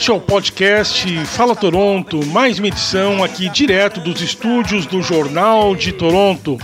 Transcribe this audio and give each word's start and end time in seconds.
Este 0.00 0.10
é 0.10 0.14
o 0.14 0.18
podcast 0.18 1.26
Fala 1.26 1.54
Toronto, 1.54 2.24
mais 2.24 2.58
uma 2.58 2.68
edição 2.68 3.22
aqui 3.22 3.50
direto 3.50 4.00
dos 4.00 4.22
estúdios 4.22 4.86
do 4.86 5.02
Jornal 5.02 5.76
de 5.76 5.92
Toronto. 5.92 6.56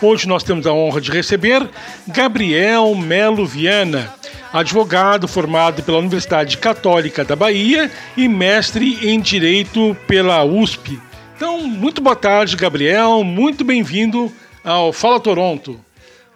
Hoje 0.00 0.26
nós 0.26 0.42
temos 0.42 0.66
a 0.66 0.72
honra 0.72 0.98
de 0.98 1.10
receber 1.10 1.68
Gabriel 2.06 2.94
Melo 2.94 3.44
Viana, 3.44 4.14
advogado 4.50 5.28
formado 5.28 5.82
pela 5.82 5.98
Universidade 5.98 6.56
Católica 6.56 7.26
da 7.26 7.36
Bahia 7.36 7.92
e 8.16 8.26
mestre 8.26 9.06
em 9.06 9.20
Direito 9.20 9.94
pela 10.06 10.42
USP. 10.42 10.98
Então, 11.36 11.60
muito 11.68 12.00
boa 12.00 12.16
tarde, 12.16 12.56
Gabriel, 12.56 13.22
muito 13.22 13.66
bem-vindo 13.66 14.32
ao 14.64 14.94
Fala 14.94 15.20
Toronto. 15.20 15.78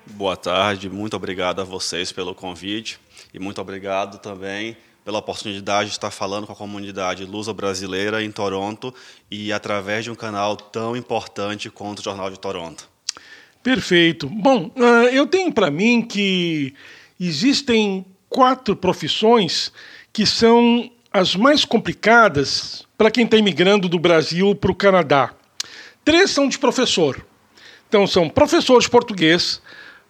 Boa 0.04 0.36
tarde, 0.36 0.90
muito 0.90 1.16
obrigado 1.16 1.62
a 1.62 1.64
vocês 1.64 2.12
pelo 2.12 2.34
convite 2.34 3.00
e 3.32 3.38
muito 3.38 3.58
obrigado 3.58 4.18
também 4.18 4.76
pela 5.04 5.18
oportunidade 5.18 5.90
de 5.90 5.96
estar 5.96 6.10
falando 6.10 6.46
com 6.46 6.52
a 6.52 6.56
comunidade 6.56 7.24
luso-brasileira 7.24 8.22
em 8.22 8.30
Toronto 8.30 8.94
e 9.30 9.52
através 9.52 10.04
de 10.04 10.10
um 10.10 10.14
canal 10.14 10.56
tão 10.56 10.96
importante 10.96 11.68
quanto 11.70 11.98
o 11.98 12.02
Jornal 12.02 12.30
de 12.30 12.38
Toronto. 12.38 12.88
Perfeito. 13.62 14.28
Bom, 14.28 14.70
uh, 14.76 15.08
eu 15.12 15.26
tenho 15.26 15.52
para 15.52 15.70
mim 15.70 16.02
que 16.02 16.74
existem 17.18 18.04
quatro 18.28 18.74
profissões 18.74 19.72
que 20.12 20.26
são 20.26 20.90
as 21.12 21.36
mais 21.36 21.64
complicadas 21.64 22.86
para 22.96 23.10
quem 23.10 23.24
está 23.24 23.36
imigrando 23.36 23.88
do 23.88 23.98
Brasil 23.98 24.54
para 24.54 24.70
o 24.70 24.74
Canadá. 24.74 25.34
Três 26.04 26.30
são 26.30 26.48
de 26.48 26.58
professor. 26.58 27.24
Então, 27.88 28.06
são 28.06 28.28
professor 28.28 28.80
de 28.80 28.88
português, 28.88 29.60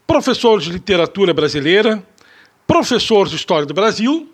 professor 0.06 0.60
de 0.60 0.70
literatura 0.70 1.34
brasileira, 1.34 2.02
professor 2.66 3.28
de 3.28 3.36
história 3.36 3.66
do 3.66 3.74
Brasil 3.74 4.32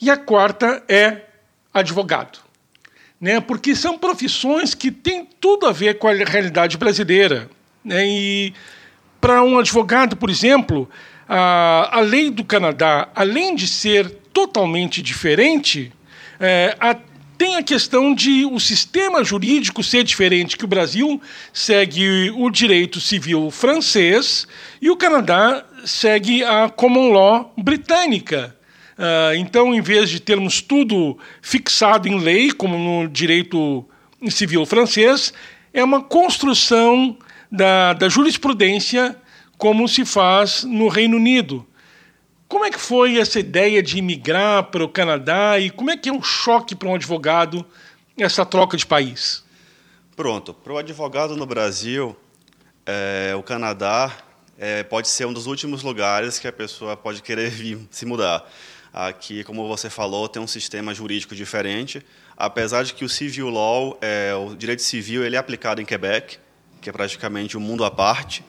e 0.00 0.10
a 0.10 0.16
quarta 0.16 0.82
é 0.88 1.22
advogado. 1.72 2.38
Né? 3.20 3.40
Porque 3.40 3.74
são 3.74 3.98
profissões 3.98 4.74
que 4.74 4.90
têm 4.90 5.28
tudo 5.40 5.66
a 5.66 5.72
ver 5.72 5.98
com 5.98 6.08
a 6.08 6.12
realidade 6.12 6.78
brasileira. 6.78 7.50
Né? 7.84 8.06
E 8.06 8.54
para 9.20 9.42
um 9.42 9.58
advogado, 9.58 10.16
por 10.16 10.30
exemplo, 10.30 10.88
a, 11.28 11.98
a 11.98 12.00
lei 12.00 12.30
do 12.30 12.42
Canadá, 12.42 13.08
além 13.14 13.54
de 13.54 13.68
ser 13.68 14.10
totalmente 14.32 15.02
diferente, 15.02 15.92
é, 16.40 16.74
a, 16.80 16.96
tem 17.36 17.56
a 17.56 17.62
questão 17.62 18.14
de 18.14 18.44
o 18.46 18.58
sistema 18.58 19.22
jurídico 19.22 19.82
ser 19.82 20.04
diferente, 20.04 20.56
que 20.56 20.64
o 20.64 20.68
Brasil 20.68 21.20
segue 21.52 22.30
o 22.30 22.50
direito 22.50 23.00
civil 23.00 23.50
francês 23.50 24.46
e 24.80 24.90
o 24.90 24.96
Canadá 24.96 25.64
segue 25.84 26.42
a 26.42 26.68
common 26.68 27.12
law 27.12 27.52
britânica. 27.56 28.56
Uh, 29.00 29.34
então, 29.36 29.74
em 29.74 29.80
vez 29.80 30.10
de 30.10 30.20
termos 30.20 30.60
tudo 30.60 31.16
fixado 31.40 32.06
em 32.06 32.20
lei, 32.20 32.52
como 32.52 32.76
no 32.76 33.08
direito 33.08 33.82
civil 34.28 34.66
francês, 34.66 35.32
é 35.72 35.82
uma 35.82 36.02
construção 36.02 37.16
da, 37.50 37.94
da 37.94 38.10
jurisprudência 38.10 39.16
como 39.56 39.88
se 39.88 40.04
faz 40.04 40.64
no 40.64 40.86
Reino 40.88 41.16
Unido. 41.16 41.66
Como 42.46 42.62
é 42.62 42.70
que 42.70 42.78
foi 42.78 43.16
essa 43.16 43.40
ideia 43.40 43.82
de 43.82 43.96
imigrar 43.96 44.64
para 44.64 44.84
o 44.84 44.88
Canadá 44.88 45.58
e 45.58 45.70
como 45.70 45.90
é 45.90 45.96
que 45.96 46.10
é 46.10 46.12
um 46.12 46.22
choque 46.22 46.74
para 46.74 46.88
um 46.88 46.94
advogado 46.94 47.64
essa 48.18 48.44
troca 48.44 48.76
de 48.76 48.84
país? 48.84 49.42
Pronto, 50.14 50.52
para 50.52 50.74
o 50.74 50.76
advogado 50.76 51.34
no 51.38 51.46
Brasil, 51.46 52.14
é, 52.84 53.34
o 53.34 53.42
Canadá 53.42 54.14
é, 54.58 54.82
pode 54.82 55.08
ser 55.08 55.26
um 55.26 55.32
dos 55.32 55.46
últimos 55.46 55.82
lugares 55.82 56.38
que 56.38 56.46
a 56.46 56.52
pessoa 56.52 56.98
pode 56.98 57.22
querer 57.22 57.48
vir 57.48 57.78
se 57.90 58.04
mudar. 58.04 58.46
Aqui, 58.92 59.44
como 59.44 59.68
você 59.68 59.88
falou, 59.88 60.28
tem 60.28 60.42
um 60.42 60.48
sistema 60.48 60.92
jurídico 60.92 61.34
diferente, 61.34 62.04
apesar 62.36 62.82
de 62.82 62.92
que 62.92 63.04
o 63.04 63.08
civil 63.08 63.48
law, 63.48 63.96
é, 64.00 64.34
o 64.34 64.56
direito 64.56 64.82
civil, 64.82 65.24
ele 65.24 65.36
é 65.36 65.38
aplicado 65.38 65.80
em 65.80 65.84
Quebec, 65.84 66.38
que 66.80 66.90
é 66.90 66.92
praticamente 66.92 67.56
um 67.56 67.60
mundo 67.60 67.84
à 67.84 67.90
parte, 67.90 68.44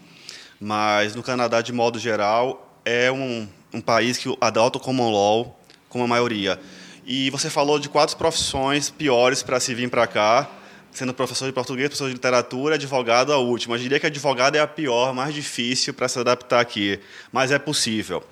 mas 0.60 1.16
no 1.16 1.22
Canadá, 1.22 1.62
de 1.62 1.72
modo 1.72 2.00
geral, 2.00 2.80
é 2.84 3.12
um, 3.12 3.48
um 3.72 3.82
país 3.82 4.18
que 4.18 4.36
adota 4.42 4.80
o 4.80 4.82
common 4.82 5.12
law 5.12 5.60
como 5.90 6.06
a 6.06 6.08
maioria. 6.08 6.60
E 7.06 7.30
você 7.30 7.50
falou 7.50 7.78
de 7.78 7.90
quatro 7.90 8.18
profissões 8.18 8.90
piores 8.90 9.44
para 9.44 9.60
se 9.60 9.76
vir 9.76 9.90
para 9.90 10.08
cá, 10.08 10.50
sendo 10.92 11.14
professor 11.14 11.46
de 11.46 11.54
português, 11.54 11.90
professor 11.90 12.08
de 12.08 12.14
literatura, 12.14 12.76
advogado 12.76 13.32
a 13.32 13.38
última. 13.38 13.76
Eu 13.76 13.80
diria 13.80 14.00
que 14.00 14.08
advogado 14.08 14.56
é 14.56 14.60
a 14.60 14.68
pior, 14.68 15.14
mais 15.14 15.34
difícil 15.34 15.94
para 15.94 16.08
se 16.08 16.20
adaptar 16.20 16.60
aqui, 16.60 17.00
mas 17.32 17.52
é 17.52 17.60
possível. 17.60 18.24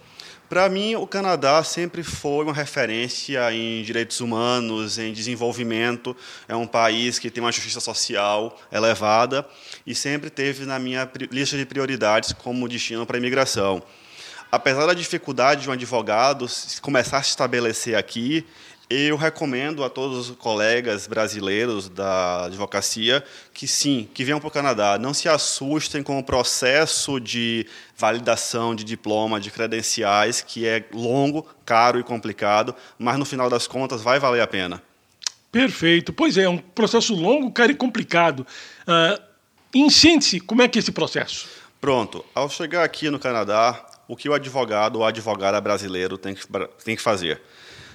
Para 0.50 0.68
mim, 0.68 0.96
o 0.96 1.06
Canadá 1.06 1.64
sempre 1.64 2.02
foi 2.02 2.44
uma 2.44 2.54
referência 2.54 3.54
em 3.54 3.84
direitos 3.84 4.20
humanos, 4.20 4.98
em 4.98 5.14
desenvolvimento. 5.14 6.18
É 6.48 6.56
um 6.56 6.66
país 6.66 7.20
que 7.20 7.30
tem 7.30 7.44
uma 7.44 7.52
justiça 7.52 7.80
social 7.80 8.60
elevada 8.72 9.48
e 9.86 9.94
sempre 9.94 10.32
teve 10.32 10.66
na 10.66 10.80
minha 10.80 11.08
lista 11.30 11.56
de 11.56 11.68
prioridades 11.68 12.34
como 12.34 12.68
destino 12.68 13.06
para 13.06 13.16
a 13.16 13.20
imigração. 13.20 13.84
Apesar 14.52 14.88
da 14.88 14.96
dificuldade 14.96 15.62
de 15.62 15.70
um 15.70 15.74
advogado 15.74 16.48
começar 16.82 17.20
a 17.20 17.22
se 17.24 17.30
estabelecer 17.30 17.96
aqui, 17.96 18.44
eu 18.90 19.16
recomendo 19.16 19.84
a 19.84 19.90
todos 19.90 20.30
os 20.30 20.36
colegas 20.36 21.06
brasileiros 21.06 21.88
da 21.88 22.46
advocacia 22.46 23.24
que 23.54 23.68
sim, 23.68 24.10
que 24.14 24.26
venham 24.26 24.40
para 24.40 24.48
o 24.48 24.52
Canadá. 24.52 24.98
Não 24.98 25.14
se 25.14 25.30
assustem 25.30 26.02
com 26.02 26.18
o 26.18 26.24
processo 26.24 27.20
de 27.20 27.68
validação 27.96 28.74
de 28.74 28.84
diploma, 28.84 29.40
de 29.40 29.52
credenciais, 29.52 30.42
que 30.42 30.66
é 30.66 30.84
longo, 30.92 31.46
caro 31.64 32.00
e 32.00 32.04
complicado, 32.04 32.76
mas 32.98 33.20
no 33.20 33.26
final 33.26 33.48
das 33.48 33.68
contas 33.68 34.02
vai 34.02 34.20
valer 34.20 34.42
a 34.42 34.48
pena. 34.48 34.82
Perfeito. 35.52 36.12
Pois 36.12 36.36
é, 36.38 36.44
é 36.44 36.50
um 36.50 36.58
processo 36.58 37.14
longo, 37.14 37.52
caro 37.52 37.72
e 37.72 37.76
complicado. 37.76 38.46
Uh, 38.88 39.22
em 39.72 39.90
síntese, 39.92 40.40
como 40.40 40.64
é 40.64 40.68
que 40.68 40.80
é 40.80 40.82
esse 40.82 40.92
processo? 40.92 41.48
Pronto. 41.80 42.26
Ao 42.34 42.50
chegar 42.50 42.84
aqui 42.84 43.10
no 43.12 43.20
Canadá, 43.20 43.86
o 44.08 44.16
que 44.16 44.28
o 44.28 44.34
advogado 44.34 44.98
ou 44.98 45.06
advogada 45.06 45.62
brasileiro 45.62 46.18
tem 46.18 46.34
que, 46.34 46.42
tem 46.84 46.96
que 46.96 47.02
fazer? 47.02 47.40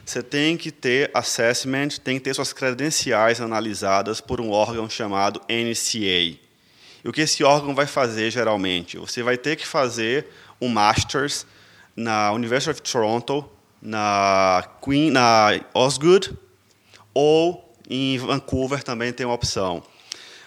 Você 0.05 0.23
tem 0.23 0.57
que 0.57 0.71
ter 0.71 1.11
assessment, 1.15 1.89
tem 2.03 2.19
que 2.19 2.25
ter 2.25 2.35
suas 2.35 2.53
credenciais 2.53 3.41
analisadas 3.41 4.21
por 4.21 4.39
um 4.39 4.51
órgão 4.51 4.89
chamado 4.89 5.41
NCA. 5.49 6.39
E 7.03 7.09
o 7.09 7.13
que 7.13 7.23
esse 7.23 7.43
órgão 7.43 7.75
vai 7.75 7.87
fazer 7.87 8.31
geralmente? 8.31 8.99
Você 8.99 9.23
vai 9.23 9.39
ter 9.39 9.57
que 9.57 9.67
fazer 9.67 10.27
um 10.61 10.69
Masters 10.69 11.47
na 11.97 12.33
University 12.33 12.71
of 12.71 12.83
Toronto, 12.83 13.49
na 13.81 14.63
Queen, 14.83 15.11
na 15.11 15.59
Osgood, 15.73 16.37
ou 17.15 17.75
em 17.89 18.19
Vancouver 18.19 18.83
também 18.83 19.13
tem 19.13 19.25
uma 19.25 19.35
opção. 19.35 19.83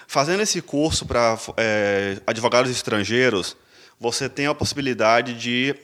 Fazendo 0.07 0.41
esse 0.41 0.61
curso 0.61 1.05
para 1.05 1.37
é, 1.57 2.21
advogados 2.27 2.69
estrangeiros, 2.69 3.57
você 3.99 4.29
tem 4.29 4.45
a 4.45 4.53
possibilidade 4.53 5.33
de 5.33 5.75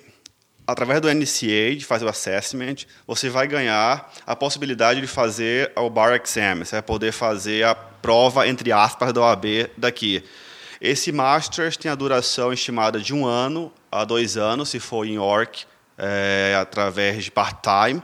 através 0.65 1.01
do 1.01 1.13
NCA, 1.13 1.75
de 1.75 1.85
fazer 1.85 2.05
o 2.05 2.09
assessment, 2.09 2.85
você 3.05 3.29
vai 3.29 3.47
ganhar 3.47 4.11
a 4.25 4.35
possibilidade 4.35 5.01
de 5.01 5.07
fazer 5.07 5.71
o 5.75 5.89
bar 5.89 6.13
exam. 6.13 6.59
Você 6.59 6.75
vai 6.75 6.81
poder 6.81 7.11
fazer 7.11 7.65
a 7.65 7.75
prova, 7.75 8.47
entre 8.47 8.71
aspas, 8.71 9.13
da 9.13 9.21
OAB 9.21 9.69
daqui. 9.77 10.23
Esse 10.81 11.11
Masters 11.11 11.77
tem 11.77 11.89
a 11.89 11.95
duração 11.95 12.51
estimada 12.51 12.99
de 12.99 13.13
um 13.13 13.25
ano 13.25 13.71
a 13.91 14.03
dois 14.03 14.35
anos, 14.37 14.69
se 14.69 14.79
for 14.79 15.05
em 15.05 15.15
York, 15.15 15.65
é, 15.97 16.57
através 16.59 17.23
de 17.23 17.31
part-time 17.31 18.01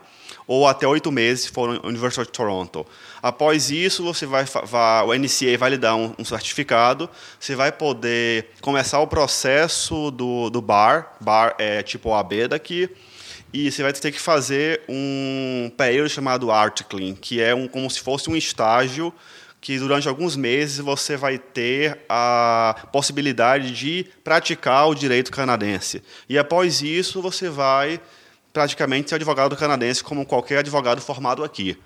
ou 0.49 0.67
até 0.67 0.87
oito 0.87 1.11
meses 1.11 1.43
se 1.43 1.49
for 1.51 1.79
University 1.85 2.21
of 2.21 2.31
Toronto. 2.31 2.83
Após 3.21 3.69
isso, 3.69 4.03
você 4.03 4.25
vai, 4.25 4.43
vai 4.63 5.05
o 5.05 5.13
NCA 5.13 5.55
vai 5.59 5.69
lhe 5.69 5.77
dar 5.77 5.95
um, 5.95 6.11
um, 6.17 6.25
certificado, 6.25 7.07
você 7.39 7.55
vai 7.55 7.71
poder 7.71 8.47
começar 8.59 8.99
o 8.99 9.05
processo 9.05 10.09
do, 10.09 10.49
do 10.49 10.59
BAR, 10.59 11.15
BAR 11.21 11.53
é 11.59 11.83
tipo 11.83 12.09
OAB 12.09 12.47
daqui, 12.49 12.89
e 13.53 13.71
você 13.71 13.83
vai 13.83 13.93
ter 13.93 14.11
que 14.11 14.19
fazer 14.19 14.81
um 14.89 15.71
período 15.77 16.09
chamado 16.09 16.49
Articling, 16.49 17.13
que 17.13 17.39
é 17.39 17.53
um, 17.53 17.67
como 17.67 17.87
se 17.87 17.99
fosse 17.99 18.27
um 18.27 18.35
estágio 18.35 19.13
que 19.61 19.77
durante 19.77 20.07
alguns 20.07 20.35
meses 20.35 20.79
você 20.79 21.15
vai 21.15 21.37
ter 21.37 21.99
a 22.09 22.87
possibilidade 22.91 23.71
de 23.71 24.07
praticar 24.23 24.87
o 24.87 24.95
direito 24.95 25.31
canadense. 25.31 26.01
E 26.27 26.39
após 26.39 26.81
isso, 26.81 27.21
você 27.21 27.49
vai 27.49 27.99
praticamente 28.59 29.07
ser 29.07 29.15
advogado 29.15 29.55
canadense 29.55 30.03
como 30.03 30.25
qualquer 30.25 30.57
advogado 30.57 30.99
formado 30.99 31.45
aqui. 31.45 31.77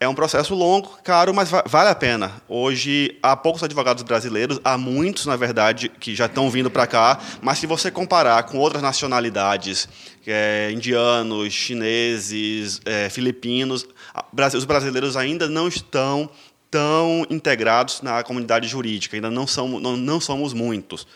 É 0.00 0.08
um 0.08 0.14
processo 0.14 0.56
longo, 0.56 0.98
caro, 1.04 1.32
mas 1.32 1.48
vale 1.66 1.88
a 1.88 1.94
pena. 1.94 2.42
Hoje 2.48 3.16
há 3.22 3.36
poucos 3.36 3.62
advogados 3.62 4.02
brasileiros, 4.02 4.58
há 4.64 4.76
muitos, 4.76 5.26
na 5.26 5.36
verdade, 5.36 5.88
que 5.88 6.12
já 6.12 6.26
estão 6.26 6.50
vindo 6.50 6.68
para 6.68 6.84
cá, 6.84 7.20
mas 7.40 7.58
se 7.58 7.66
você 7.66 7.92
comparar 7.92 8.42
com 8.42 8.58
outras 8.58 8.82
nacionalidades, 8.82 9.88
é, 10.26 10.72
indianos, 10.72 11.52
chineses, 11.52 12.80
é, 12.84 13.08
filipinos, 13.08 13.86
os 14.56 14.64
brasileiros 14.64 15.16
ainda 15.16 15.48
não 15.48 15.68
estão 15.68 16.28
tão 16.68 17.24
integrados 17.30 18.02
na 18.02 18.22
comunidade 18.24 18.66
jurídica, 18.66 19.16
ainda 19.16 19.30
não, 19.30 19.46
são, 19.46 19.78
não, 19.78 19.96
não 19.96 20.20
somos 20.20 20.52
muitos. 20.52 21.06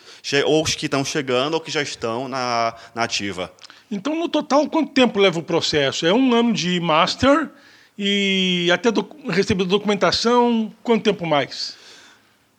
Ou 0.45 0.63
os 0.63 0.73
que 0.73 0.85
estão 0.85 1.03
chegando 1.03 1.55
ou 1.55 1.59
que 1.59 1.71
já 1.71 1.81
estão 1.81 2.29
na, 2.29 2.73
na 2.93 3.03
ativa. 3.03 3.51
Então, 3.89 4.15
no 4.15 4.27
total, 4.27 4.67
quanto 4.67 4.91
tempo 4.91 5.19
leva 5.19 5.39
o 5.39 5.43
processo? 5.43 6.05
É 6.05 6.13
um 6.13 6.33
ano 6.33 6.53
de 6.53 6.79
master 6.79 7.49
e 7.97 8.69
até 8.73 8.91
do, 8.91 9.07
receber 9.29 9.63
documentação, 9.65 10.73
quanto 10.83 11.03
tempo 11.03 11.25
mais? 11.25 11.77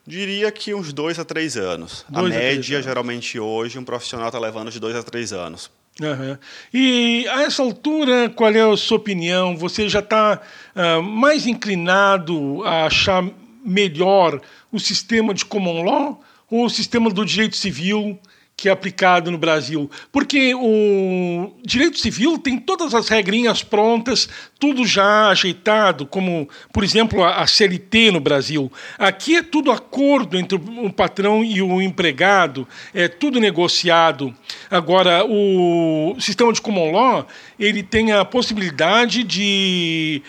Diria 0.05 0.51
que 0.51 0.73
uns 0.73 0.93
dois 0.93 1.19
a 1.19 1.25
três 1.25 1.57
anos. 1.57 2.05
Dois 2.07 2.33
a 2.33 2.39
média, 2.39 2.79
a 2.79 2.81
geralmente 2.81 3.37
hoje, 3.39 3.77
um 3.77 3.83
profissional 3.83 4.27
está 4.27 4.39
levando 4.39 4.71
de 4.71 4.79
dois 4.79 4.95
a 4.95 5.03
três 5.03 5.33
anos. 5.33 5.69
Uhum. 6.01 6.37
E 6.73 7.27
a 7.27 7.41
essa 7.41 7.61
altura, 7.61 8.29
qual 8.29 8.51
é 8.51 8.61
a 8.61 8.77
sua 8.77 8.97
opinião? 8.97 9.57
Você 9.57 9.89
já 9.89 9.99
está 9.99 10.35
uh, 10.35 10.79
ah, 10.79 11.01
mais 11.01 11.45
inclinado 11.47 12.63
a 12.63 12.85
achar 12.85 13.27
melhor 13.65 14.39
o 14.71 14.79
sistema 14.79 15.33
de 15.33 15.43
common 15.43 15.83
law 15.83 16.21
ou 16.49 16.65
o 16.65 16.69
sistema 16.69 17.09
do 17.09 17.25
direito 17.25 17.57
civil 17.57 18.17
que 18.57 18.67
é 18.67 18.71
aplicado 18.71 19.29
no 19.29 19.37
Brasil. 19.37 19.87
Porque 20.11 20.55
o 20.55 21.53
direito 21.63 21.99
civil 21.99 22.39
tem 22.39 22.57
todas 22.57 22.95
as 22.95 23.07
regrinhas 23.07 23.61
prontas, 23.61 24.27
tudo 24.59 24.83
já 24.83 25.29
ajeitado, 25.29 26.07
como, 26.07 26.49
por 26.73 26.83
exemplo, 26.83 27.23
a 27.23 27.45
CLT 27.45 28.09
no 28.09 28.19
Brasil. 28.19 28.71
Aqui 28.97 29.35
é 29.35 29.43
tudo 29.43 29.71
acordo 29.71 30.39
entre 30.39 30.57
o 30.57 30.91
patrão 30.91 31.43
e 31.43 31.61
o 31.61 31.79
empregado, 31.79 32.67
é 32.95 33.07
tudo 33.07 33.39
negociado. 33.39 34.33
Agora, 34.71 35.23
o 35.23 36.15
sistema 36.19 36.51
de 36.51 36.59
common 36.59 36.91
law, 36.93 37.27
ele 37.59 37.83
tem 37.83 38.11
a 38.11 38.25
possibilidade 38.25 39.23
de 39.23 40.23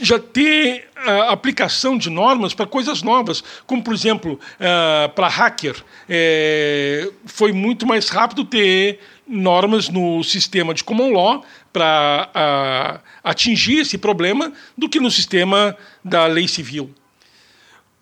já 0.00 0.18
ter 0.18 0.88
a 0.96 1.32
aplicação 1.32 1.96
de 1.96 2.10
normas 2.10 2.54
para 2.54 2.66
coisas 2.66 3.02
novas, 3.02 3.42
como, 3.66 3.82
por 3.82 3.94
exemplo, 3.94 4.34
uh, 4.34 5.08
para 5.10 5.28
hacker. 5.28 5.76
É, 6.08 7.10
foi 7.26 7.52
muito 7.52 7.86
mais 7.86 8.08
rápido 8.08 8.44
ter 8.44 9.00
normas 9.26 9.88
no 9.88 10.22
sistema 10.24 10.72
de 10.72 10.82
common 10.82 11.12
law 11.12 11.44
para 11.72 12.30
uh, 12.34 13.08
atingir 13.22 13.80
esse 13.80 13.98
problema 13.98 14.52
do 14.76 14.88
que 14.88 14.98
no 14.98 15.10
sistema 15.10 15.76
da 16.02 16.26
lei 16.26 16.48
civil. 16.48 16.92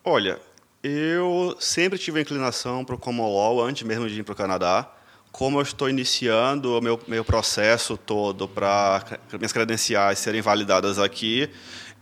Olha, 0.05 0.39
eu 0.83 1.57
sempre 1.59 1.99
tive 1.99 2.21
a 2.21 2.23
inclinação 2.23 2.85
para 2.85 2.95
o 2.95 2.99
common 2.99 3.35
law 3.35 3.61
antes 3.63 3.83
mesmo 3.83 4.09
de 4.09 4.21
ir 4.21 4.23
para 4.23 4.33
o 4.33 4.37
Canadá. 4.37 4.89
Como 5.33 5.59
eu 5.59 5.63
estou 5.63 5.91
iniciando 5.91 6.79
o 6.79 6.81
meu, 6.81 6.99
meu 7.07 7.25
processo 7.25 7.97
todo 7.97 8.49
para 8.49 9.05
minhas 9.35 9.53
credenciais 9.53 10.19
serem 10.19 10.41
validadas 10.41 10.99
aqui, 10.99 11.51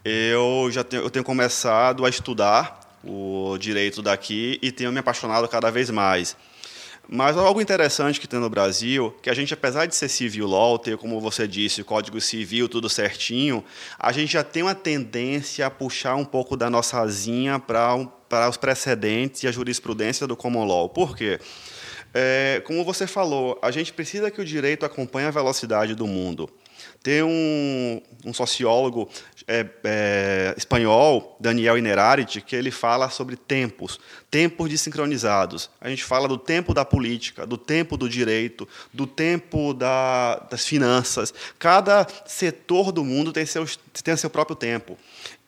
eu 0.05 0.69
já 0.71 0.85
tenho, 0.85 1.03
eu 1.03 1.11
tenho 1.11 1.25
começado 1.25 2.05
a 2.05 2.09
estudar 2.09 2.99
o 3.03 3.57
direito 3.59 4.03
daqui 4.03 4.59
e 4.61 4.71
tenho 4.71 4.93
me 4.93 4.99
apaixonado 4.99 5.49
cada 5.49 5.71
vez 5.71 5.91
mais. 5.91 6.37
Mas 7.09 7.37
algo 7.37 7.61
interessante 7.61 8.19
que 8.19 8.27
tem 8.27 8.41
no 8.41 8.49
Brasil, 8.49 9.15
que 9.23 9.29
a 9.29 9.35
gente, 9.35 9.53
apesar 9.53 9.87
de 9.87 9.95
ser 9.95 10.09
civil 10.09 10.47
law, 10.47 10.79
ter, 10.79 10.97
como 10.97 11.21
você 11.21 11.47
disse, 11.47 11.83
o 11.83 11.85
Código 11.85 12.19
Civil, 12.21 12.69
tudo 12.69 12.89
certinho, 12.89 13.63
a 13.99 14.11
gente 14.11 14.33
já 14.33 14.43
tem 14.43 14.63
uma 14.63 14.75
tendência 14.75 15.67
a 15.67 15.71
puxar 15.71 16.17
um 16.17 16.25
pouco 16.25 16.57
da 16.57 16.71
nossa 16.71 17.01
asinha 17.01 17.59
para 17.59 18.49
os 18.49 18.57
precedentes 18.57 19.43
e 19.43 19.49
a 19.49 19.53
jurisprudência 19.53 20.27
do 20.27 20.35
common 20.35 20.65
law. 20.65 20.89
Por 20.89 21.15
quê? 21.15 21.39
É, 22.15 22.63
como 22.65 22.85
você 22.85 23.07
falou, 23.07 23.59
a 23.61 23.71
gente 23.71 23.93
precisa 23.93 24.31
que 24.31 24.41
o 24.41 24.45
direito 24.45 24.87
acompanhe 24.87 25.27
a 25.27 25.31
velocidade 25.31 25.95
do 25.95 26.07
mundo. 26.07 26.49
Tem 27.03 27.23
um, 27.23 28.01
um 28.25 28.33
sociólogo 28.33 29.09
é, 29.47 29.67
é, 29.85 30.55
espanhol, 30.57 31.37
Daniel 31.39 31.77
Inerarit, 31.77 32.41
que 32.41 32.57
ele 32.57 32.71
fala 32.71 33.11
sobre 33.11 33.37
tempos, 33.37 34.01
tempos 34.31 34.71
desincronizados. 34.71 35.71
A 35.81 35.89
gente 35.89 36.05
fala 36.05 36.27
do 36.27 36.39
tempo 36.39 36.73
da 36.73 36.85
política, 36.85 37.47
do 37.47 37.59
tempo 37.59 37.97
do 37.97 38.09
direito, 38.09 38.67
do 38.93 39.07
tempo 39.07 39.75
da, 39.75 40.37
das 40.51 40.67
finanças. 40.67 41.35
Cada 41.59 42.07
setor 42.27 42.91
do 42.91 43.05
mundo 43.05 43.33
tem, 43.33 43.45
seus, 43.45 43.79
tem 44.03 44.17
seu 44.17 44.31
próprio 44.31 44.57
tempo. 44.57 44.97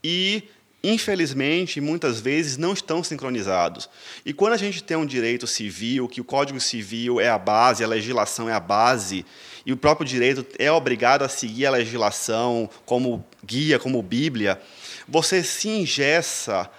E 0.04 0.48
infelizmente, 0.88 1.80
muitas 1.80 2.20
vezes 2.20 2.56
não 2.56 2.72
estão 2.72 3.02
sincronizados. 3.02 3.88
E 4.24 4.32
quando 4.32 4.52
a 4.52 4.56
gente 4.56 4.82
tem 4.82 4.96
um 4.96 5.06
direito 5.06 5.46
civil, 5.46 6.08
que 6.08 6.20
o 6.20 6.24
Código 6.24 6.60
Civil 6.60 7.20
é 7.20 7.28
a 7.28 7.38
base, 7.38 7.82
a 7.82 7.88
legislação 7.88 8.48
é 8.48 8.52
a 8.52 8.60
base, 8.60 9.26
e 9.64 9.72
o 9.72 9.76
próprio 9.76 10.06
direito 10.06 10.46
é 10.58 10.70
obrigado 10.70 11.22
a 11.22 11.28
seguir 11.28 11.66
a 11.66 11.70
legislação 11.70 12.70
como 12.84 13.24
guia, 13.44 13.78
como 13.78 14.00
Bíblia, 14.00 14.60
você 15.08 15.42
se 15.42 15.68
ingessa 15.68 16.70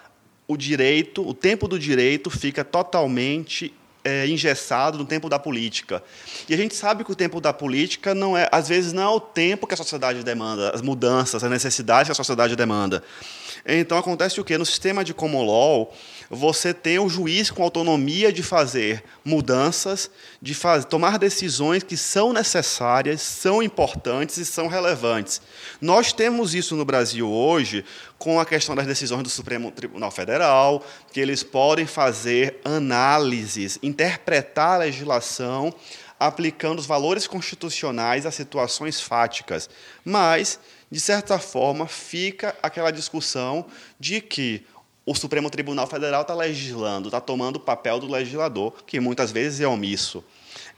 o 0.48 0.56
direito, 0.56 1.28
o 1.28 1.34
tempo 1.34 1.68
do 1.68 1.78
direito 1.78 2.30
fica 2.30 2.64
totalmente 2.64 3.74
é, 4.08 4.26
engessado 4.26 4.98
no 4.98 5.06
tempo 5.06 5.28
da 5.28 5.38
política. 5.38 6.02
E 6.48 6.54
a 6.54 6.58
gente 6.58 6.74
sabe 6.74 7.04
que 7.04 7.12
o 7.12 7.16
tempo 7.16 7.42
da 7.42 7.52
política 7.52 8.16
não 8.16 8.38
é, 8.38 8.48
às 8.54 8.70
vezes 8.70 8.94
não 8.94 9.04
é 9.04 9.10
o 9.10 9.20
tempo 9.20 9.68
que 9.68 9.74
a 9.74 9.78
sociedade 9.78 10.24
demanda, 10.24 10.72
as 10.74 10.82
mudanças, 10.82 11.44
as 11.44 11.52
necessidades 11.52 12.08
que 12.08 12.12
a 12.14 12.16
sociedade 12.16 12.56
demanda. 12.56 13.04
Então 13.66 13.98
acontece 13.98 14.40
o 14.40 14.44
quê? 14.44 14.58
No 14.58 14.66
sistema 14.66 15.04
de 15.04 15.14
common 15.14 15.46
law, 15.46 15.94
você 16.30 16.74
tem 16.74 17.00
o 17.00 17.10
juiz 17.10 17.50
com 17.50 17.64
autonomia 17.64 18.32
de 18.32 18.44
fazer 18.44 19.04
mudanças, 19.24 20.10
de 20.42 20.54
faz, 20.54 20.84
tomar 20.86 21.18
decisões 21.18 21.84
que 21.84 21.96
são 21.96 22.34
necessárias, 22.34 23.22
são 23.22 23.64
importantes 23.64 24.38
e 24.38 24.46
são 24.46 24.68
relevantes. 24.68 25.42
Nós 25.80 26.12
temos 26.12 26.54
isso 26.54 26.76
no 26.76 26.86
Brasil 26.86 27.30
hoje 27.30 27.86
com 28.18 28.40
a 28.40 28.46
questão 28.46 28.76
das 28.76 28.88
decisões 28.88 29.24
do 29.24 29.30
Supremo 29.30 29.72
Tribunal 29.72 30.12
Federal, 30.12 30.84
que 31.12 31.20
eles 31.20 31.44
podem 31.44 31.86
fazer 31.86 32.60
análises, 32.66 33.80
interpretar 33.82 34.76
a 34.76 34.78
legislação 34.78 35.74
aplicando 36.20 36.80
os 36.80 36.86
valores 36.86 37.28
constitucionais 37.28 38.26
a 38.26 38.32
situações 38.32 39.00
fáticas. 39.00 39.70
Mas, 40.04 40.60
de 40.90 41.00
certa 41.00 41.38
forma, 41.38 41.88
fica 41.88 42.56
aquela 42.62 42.92
discussão 42.92 43.66
de 44.00 44.22
que 44.22 44.66
o 45.06 45.16
Supremo 45.16 45.50
Tribunal 45.50 45.88
Federal 45.88 46.22
está 46.22 46.34
legislando, 46.34 47.08
está 47.08 47.22
tomando 47.22 47.56
o 47.56 47.60
papel 47.62 47.98
do 48.00 48.08
legislador, 48.08 48.74
que 48.86 49.00
muitas 49.00 49.32
vezes 49.32 49.62
é 49.62 49.68
omisso. 49.68 50.24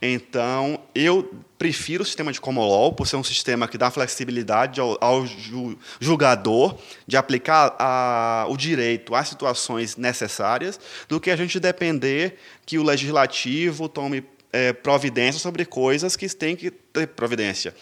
Então, 0.01 0.79
eu 0.93 1.33
prefiro 1.57 2.03
o 2.03 2.05
sistema 2.05 2.31
de 2.31 2.39
common 2.39 2.67
law, 2.67 2.93
por 2.93 3.07
ser 3.07 3.15
um 3.15 3.23
sistema 3.23 3.67
que 3.67 3.77
dá 3.77 3.89
flexibilidade 3.89 4.79
ao, 4.79 4.97
ao 5.01 5.25
julgador 5.99 6.77
de 7.07 7.17
aplicar 7.17 7.75
a, 7.79 8.45
o 8.49 8.55
direito 8.55 9.15
às 9.15 9.27
situações 9.27 9.97
necessárias, 9.97 10.79
do 11.07 11.19
que 11.19 11.31
a 11.31 11.35
gente 11.35 11.59
depender 11.59 12.37
que 12.65 12.77
o 12.77 12.83
legislativo 12.83 13.89
tome 13.89 14.23
é, 14.53 14.73
providência 14.73 15.39
sobre 15.39 15.65
coisas 15.65 16.15
que 16.15 16.29
tem 16.29 16.55
que 16.55 16.71
ter 16.71 17.07
providência. 17.07 17.75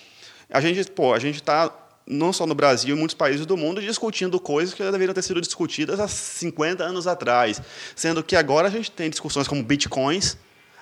A 0.50 0.62
gente, 0.62 0.90
pô, 0.90 1.14
a 1.14 1.20
gente 1.20 1.36
está 1.36 1.87
não 2.08 2.32
só 2.32 2.46
no 2.46 2.56
Brasil, 2.56 2.96
em 2.96 2.98
muitos 2.98 3.14
países 3.14 3.46
do 3.46 3.58
mundo, 3.58 3.82
discutindo 3.82 4.40
coisas 4.40 4.74
que 4.74 4.84
já 4.84 4.90
deveriam 4.90 5.14
ter 5.14 5.22
sido 5.22 5.42
discutidas 5.42 6.00
há 6.00 6.08
50 6.08 6.84
anos 6.84 7.06
atrás. 7.06 7.62
Sendo 7.96 8.24
que 8.24 8.36
agora 8.36 8.68
a 8.68 8.72
gente 8.72 8.90
tem 8.90 9.10
discussões 9.10 9.48
como 9.48 9.62
bitcoins, 9.62 10.38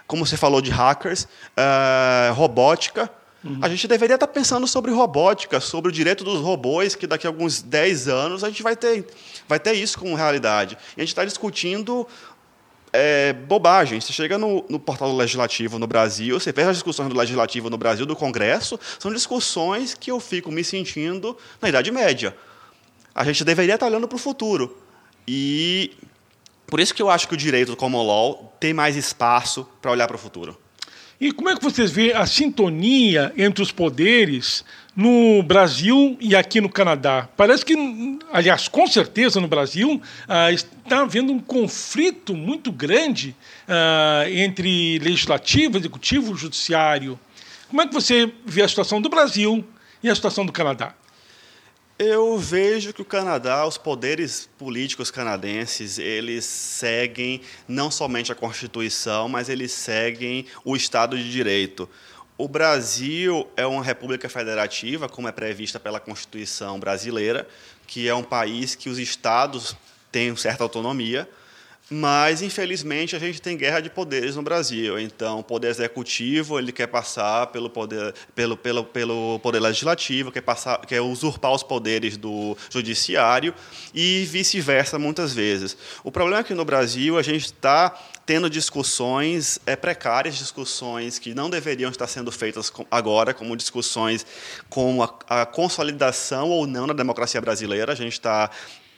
como 0.05 0.25
você 0.25 0.37
falou 0.37 0.61
de 0.61 0.69
hackers, 0.69 1.23
uh, 1.23 2.33
robótica. 2.33 3.09
Uhum. 3.43 3.59
A 3.61 3.69
gente 3.69 3.87
deveria 3.87 4.15
estar 4.15 4.27
pensando 4.27 4.67
sobre 4.67 4.91
robótica, 4.91 5.59
sobre 5.59 5.89
o 5.89 5.91
direito 5.91 6.23
dos 6.23 6.41
robôs, 6.41 6.95
que 6.95 7.07
daqui 7.07 7.25
a 7.25 7.29
alguns 7.29 7.61
10 7.61 8.07
anos 8.07 8.43
a 8.43 8.49
gente 8.49 8.61
vai 8.61 8.75
ter, 8.75 9.07
vai 9.47 9.59
ter 9.59 9.73
isso 9.73 9.97
como 9.97 10.15
realidade. 10.15 10.77
E 10.95 11.01
a 11.01 11.03
gente 11.03 11.09
está 11.09 11.25
discutindo 11.25 12.07
é, 12.95 13.33
bobagem. 13.33 13.99
Você 13.99 14.13
chega 14.13 14.37
no, 14.37 14.65
no, 14.69 14.79
portal 14.79 15.09
do 15.09 15.15
Legislativo 15.15 15.77
no 15.77 15.87
Brasil, 15.87 16.39
você 16.39 16.51
vê 16.51 16.63
as 16.63 16.77
discussões 16.77 17.09
do 17.09 17.17
Legislativo 17.17 17.69
no 17.69 17.77
Brasil, 17.77 18.05
do 18.05 18.15
Congresso, 18.15 18.79
são 18.99 19.13
discussões 19.13 19.93
que 19.93 20.09
eu 20.09 20.19
fico 20.19 20.51
me 20.51 20.63
sentindo 20.63 21.37
na 21.61 21.69
Idade 21.69 21.91
Média. 21.91 22.35
A 23.13 23.23
gente 23.23 23.43
deveria 23.43 23.75
estar 23.75 23.85
olhando 23.85 24.07
para 24.07 24.15
o 24.15 24.19
futuro. 24.19 24.77
E 25.27 25.91
por 26.67 26.79
isso 26.79 26.93
que 26.93 27.01
eu 27.01 27.09
acho 27.09 27.27
que 27.27 27.33
o 27.33 27.37
direito 27.37 27.71
do 27.71 27.77
common 27.77 28.05
law 28.05 28.55
tem 28.59 28.73
mais 28.73 28.95
espaço 28.95 29.67
para 29.81 29.91
olhar 29.91 30.07
para 30.07 30.15
o 30.15 30.19
futuro. 30.19 30.57
E 31.19 31.31
como 31.31 31.49
é 31.49 31.55
que 31.55 31.63
vocês 31.63 31.91
vê 31.91 32.13
a 32.13 32.25
sintonia 32.25 33.33
entre 33.37 33.63
os 33.63 33.71
poderes 33.71 34.65
no 34.93 35.41
Brasil 35.43 36.17
e 36.19 36.35
aqui 36.35 36.59
no 36.59 36.67
Canadá? 36.67 37.29
Parece 37.37 37.63
que, 37.63 37.73
aliás, 38.33 38.67
com 38.67 38.85
certeza 38.85 39.39
no 39.39 39.47
Brasil 39.47 40.01
ah, 40.27 40.51
está 40.51 41.01
havendo 41.01 41.31
um 41.31 41.39
conflito 41.39 42.35
muito 42.35 42.69
grande 42.69 43.33
ah, 43.65 44.25
entre 44.29 44.99
legislativo, 44.99 45.77
executivo 45.77 46.35
judiciário. 46.35 47.17
Como 47.69 47.81
é 47.81 47.87
que 47.87 47.93
você 47.93 48.29
vê 48.45 48.63
a 48.63 48.67
situação 48.67 49.01
do 49.01 49.07
Brasil 49.07 49.65
e 50.03 50.09
a 50.09 50.15
situação 50.15 50.45
do 50.45 50.51
Canadá? 50.51 50.93
Eu 51.97 52.37
vejo 52.37 52.91
que 52.91 53.01
o 53.01 53.05
Canadá, 53.05 53.65
os 53.65 53.77
poderes 53.77 54.49
políticos 54.57 55.09
canadenses, 55.09 55.97
eles 55.97 56.43
seguem 56.43 57.39
não 57.69 57.89
somente 57.89 58.33
a 58.33 58.35
Constituição, 58.35 59.29
mas 59.29 59.47
eles 59.47 59.71
seguem 59.71 60.45
o 60.65 60.75
Estado 60.75 61.17
de 61.17 61.31
Direito. 61.31 61.87
O 62.37 62.49
Brasil 62.49 63.47
é 63.55 63.65
uma 63.65 63.81
república 63.81 64.27
federativa, 64.27 65.07
como 65.07 65.29
é 65.29 65.31
prevista 65.31 65.79
pela 65.79 66.01
Constituição 66.01 66.77
brasileira, 66.81 67.47
que 67.87 68.09
é 68.09 68.13
um 68.13 68.23
país 68.23 68.75
que 68.75 68.89
os 68.89 68.99
estados 68.99 69.73
têm 70.11 70.35
certa 70.35 70.65
autonomia. 70.65 71.29
Mas, 71.89 72.41
infelizmente, 72.41 73.15
a 73.15 73.19
gente 73.19 73.39
tem 73.39 73.55
guerra 73.55 73.79
de 73.79 73.91
poderes 73.91 74.35
no 74.35 74.41
Brasil. 74.41 74.99
Então, 74.99 75.39
o 75.39 75.43
poder 75.43 75.67
executivo 75.67 76.57
ele 76.57 76.71
quer 76.71 76.87
passar 76.87 77.47
pelo 77.47 77.69
poder, 77.69 78.13
pelo, 78.33 78.57
pelo, 78.57 78.83
pelo 78.83 79.39
poder 79.39 79.59
legislativo, 79.59 80.31
quer, 80.31 80.41
passar, 80.41 80.79
quer 80.79 81.01
usurpar 81.01 81.51
os 81.51 81.61
poderes 81.61 82.17
do 82.17 82.57
judiciário 82.71 83.53
e 83.93 84.25
vice-versa 84.25 84.97
muitas 84.97 85.33
vezes. 85.33 85.77
O 86.03 86.11
problema 86.11 86.39
é 86.39 86.43
que 86.43 86.55
no 86.55 86.65
Brasil 86.65 87.19
a 87.19 87.21
gente 87.21 87.45
está 87.45 87.95
tendo 88.25 88.49
discussões 88.49 89.59
é, 89.67 89.75
precárias, 89.75 90.35
discussões 90.35 91.19
que 91.19 91.35
não 91.35 91.51
deveriam 91.51 91.91
estar 91.91 92.07
sendo 92.07 92.31
feitas 92.31 92.73
agora, 92.89 93.31
como 93.31 93.55
discussões 93.55 94.25
como 94.67 95.03
a, 95.03 95.41
a 95.41 95.45
consolidação 95.45 96.49
ou 96.49 96.65
não 96.65 96.87
da 96.87 96.93
democracia 96.93 97.39
brasileira. 97.39 97.91
A 97.91 97.95
gente 97.95 98.13
está 98.13 98.49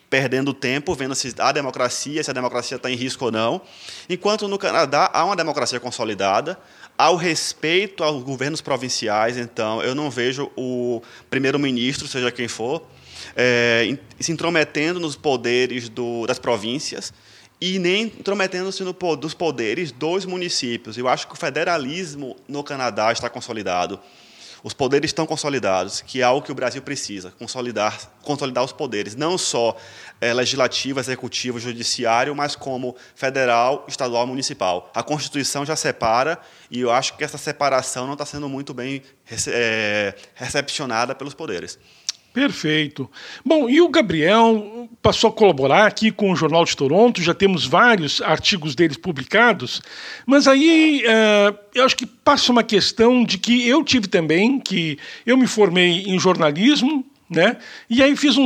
perdendo 0.09 0.53
tempo 0.53 0.95
vendo 0.95 1.13
se 1.15 1.33
há 1.39 1.51
democracia, 1.51 2.23
se 2.23 2.29
a 2.29 2.33
democracia 2.33 2.77
está 2.77 2.89
em 2.89 2.95
risco 2.95 3.25
ou 3.25 3.31
não. 3.31 3.61
Enquanto 4.09 4.47
no 4.47 4.57
Canadá 4.57 5.09
há 5.13 5.23
uma 5.25 5.35
democracia 5.35 5.79
consolidada, 5.79 6.57
há 6.97 7.09
o 7.09 7.15
respeito 7.15 8.03
aos 8.03 8.23
governos 8.23 8.61
provinciais, 8.61 9.37
então 9.37 9.81
eu 9.81 9.93
não 9.93 10.09
vejo 10.09 10.51
o 10.55 11.01
primeiro-ministro, 11.29 12.07
seja 12.07 12.31
quem 12.31 12.47
for, 12.47 12.81
é, 13.35 13.97
se 14.19 14.31
intrometendo 14.31 14.99
nos 14.99 15.15
poderes 15.15 15.89
do, 15.89 16.25
das 16.25 16.39
províncias 16.39 17.13
e 17.59 17.79
nem 17.79 18.03
intrometendo-se 18.03 18.83
no, 18.83 18.93
dos 19.15 19.33
poderes 19.33 19.91
dos 19.91 20.25
municípios. 20.25 20.97
Eu 20.97 21.07
acho 21.07 21.27
que 21.27 21.33
o 21.33 21.37
federalismo 21.37 22.35
no 22.47 22.63
Canadá 22.63 23.11
está 23.11 23.29
consolidado. 23.29 23.99
Os 24.63 24.73
poderes 24.73 25.09
estão 25.09 25.25
consolidados, 25.25 26.01
que 26.01 26.21
é 26.21 26.23
algo 26.23 26.45
que 26.45 26.51
o 26.51 26.55
Brasil 26.55 26.81
precisa, 26.81 27.31
consolidar, 27.37 27.97
consolidar 28.23 28.63
os 28.63 28.71
poderes, 28.71 29.15
não 29.15 29.37
só 29.37 29.77
é, 30.19 30.33
legislativo, 30.33 30.99
executivo, 30.99 31.59
judiciário, 31.59 32.35
mas 32.35 32.55
como 32.55 32.95
federal, 33.15 33.85
estadual 33.87 34.25
municipal. 34.25 34.91
A 34.93 35.03
Constituição 35.03 35.65
já 35.65 35.75
separa 35.75 36.39
e 36.69 36.81
eu 36.81 36.91
acho 36.91 37.15
que 37.17 37.23
essa 37.23 37.37
separação 37.37 38.05
não 38.05 38.13
está 38.13 38.25
sendo 38.25 38.49
muito 38.49 38.73
bem 38.73 39.01
é, 39.47 40.15
recepcionada 40.35 41.13
pelos 41.13 41.33
poderes. 41.33 41.77
Perfeito. 42.37 43.09
Bom, 43.43 43.67
e 43.67 43.81
o 43.81 43.89
Gabriel 43.89 44.87
passou 45.01 45.31
a 45.31 45.33
colaborar 45.33 45.87
aqui 45.87 46.11
com 46.11 46.31
o 46.31 46.35
Jornal 46.35 46.63
de 46.65 46.77
Toronto, 46.77 47.19
já 47.19 47.33
temos 47.33 47.65
vários 47.65 48.21
artigos 48.21 48.75
deles 48.75 48.95
publicados, 48.95 49.81
mas 50.23 50.47
aí 50.47 51.03
uh, 51.03 51.57
eu 51.73 51.83
acho 51.83 51.97
que 51.97 52.05
passa 52.05 52.51
uma 52.51 52.61
questão 52.61 53.23
de 53.23 53.39
que 53.39 53.67
eu 53.67 53.83
tive 53.83 54.07
também, 54.07 54.59
que 54.59 54.99
eu 55.25 55.35
me 55.35 55.47
formei 55.47 56.03
em 56.03 56.19
jornalismo, 56.19 57.03
né? 57.27 57.57
E 57.89 58.03
aí 58.03 58.15
fiz 58.15 58.37
um, 58.37 58.45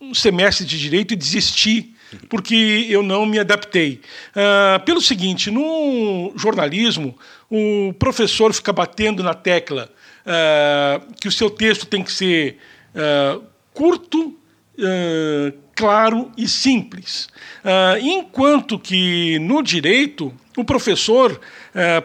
um 0.00 0.12
semestre 0.12 0.66
de 0.66 0.76
direito 0.76 1.14
e 1.14 1.16
desisti 1.16 1.94
porque 2.28 2.88
eu 2.90 3.04
não 3.04 3.24
me 3.24 3.38
adaptei. 3.38 4.00
Uh, 4.34 4.84
pelo 4.84 5.00
seguinte, 5.00 5.48
no 5.48 6.32
jornalismo, 6.34 7.16
o 7.48 7.94
professor 8.00 8.52
fica 8.52 8.72
batendo 8.72 9.22
na 9.22 9.32
tecla 9.32 9.88
uh, 10.26 11.14
que 11.20 11.28
o 11.28 11.32
seu 11.32 11.48
texto 11.48 11.86
tem 11.86 12.02
que 12.02 12.12
ser 12.12 12.58
uh, 12.94 13.42
curto, 13.72 14.28
uh, 14.28 15.58
claro 15.74 16.30
e 16.36 16.46
simples. 16.48 17.28
Uh, 17.64 17.98
enquanto 18.00 18.78
que 18.78 19.38
no 19.40 19.62
direito, 19.62 20.32
o 20.56 20.64
professor 20.64 21.40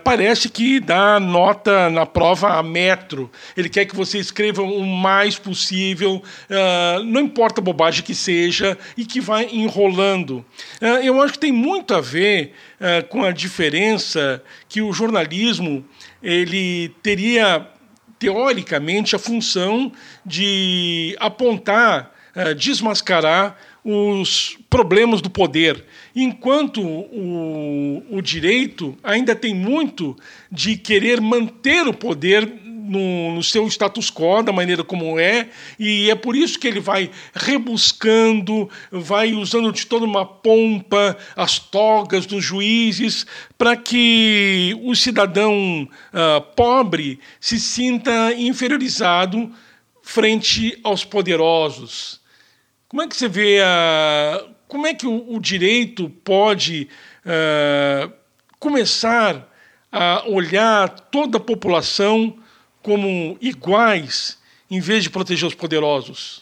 parece 0.05 0.47
que 0.47 0.79
dá 0.79 1.19
nota 1.19 1.89
na 1.89 2.05
prova 2.05 2.53
a 2.57 2.63
metro. 2.63 3.29
Ele 3.57 3.67
quer 3.67 3.83
que 3.83 3.93
você 3.93 4.17
escreva 4.17 4.61
o 4.61 4.85
mais 4.85 5.37
possível, 5.37 6.23
não 7.05 7.19
importa 7.19 7.59
a 7.59 7.63
bobagem 7.63 8.01
que 8.01 8.15
seja, 8.15 8.77
e 8.95 9.05
que 9.05 9.19
vai 9.19 9.49
enrolando. 9.51 10.45
eu 11.03 11.21
acho 11.21 11.33
que 11.33 11.39
tem 11.39 11.51
muito 11.51 11.93
a 11.93 11.99
ver 11.99 12.53
com 13.09 13.25
a 13.25 13.33
diferença 13.33 14.41
que 14.69 14.81
o 14.81 14.93
jornalismo 14.93 15.83
ele 16.23 16.95
teria 17.03 17.67
teoricamente, 18.19 19.15
a 19.15 19.19
função 19.19 19.91
de 20.25 21.15
apontar, 21.19 22.11
eh, 22.35 22.53
desmascarar 22.53 23.57
os 23.83 24.57
problemas 24.69 25.21
do 25.21 25.29
poder, 25.29 25.85
enquanto 26.13 26.81
o, 26.81 28.03
o 28.09 28.21
direito 28.21 28.97
ainda 29.01 29.33
tem 29.33 29.55
muito 29.55 30.15
de 30.51 30.75
querer 30.75 31.21
manter 31.21 31.87
o 31.87 31.93
poder 31.93 32.51
no, 32.87 33.35
no, 33.35 33.43
seu 33.43 33.67
status 33.67 34.09
quo, 34.09 34.41
da 34.41 34.51
maneira 34.51 34.83
como 34.83 35.19
é, 35.19 35.49
e 35.77 36.09
é 36.09 36.15
por 36.15 36.35
isso 36.35 36.59
que 36.59 36.67
ele 36.67 36.79
vai 36.79 37.11
rebuscando, 37.33 38.69
vai 38.91 39.33
usando 39.33 39.71
de 39.71 39.85
toda 39.85 40.05
uma 40.05 40.25
pompa 40.25 41.17
as 41.35 41.59
togas 41.59 42.25
dos 42.25 42.43
juízes, 42.43 43.25
para 43.57 43.75
que 43.75 44.77
o 44.83 44.95
cidadão 44.95 45.83
uh, 45.83 46.41
pobre 46.55 47.19
se 47.39 47.59
sinta 47.59 48.33
inferiorizado 48.33 49.51
frente 50.01 50.79
aos 50.83 51.03
poderosos. 51.03 52.21
Como 52.87 53.01
é 53.01 53.07
que 53.07 53.15
você 53.15 53.27
vê 53.27 53.61
a. 53.61 54.45
Como 54.67 54.87
é 54.87 54.93
que 54.93 55.05
o, 55.05 55.35
o 55.35 55.39
direito 55.39 56.09
pode 56.23 56.87
uh, 57.25 58.11
começar 58.59 59.47
a 59.91 60.23
olhar 60.27 60.89
toda 60.89 61.37
a 61.37 61.41
população 61.41 62.37
como 62.87 63.37
iguais 63.41 64.37
em 64.71 64.79
vez 64.79 65.03
de 65.03 65.09
proteger 65.09 65.45
os 65.45 65.53
poderosos? 65.53 66.41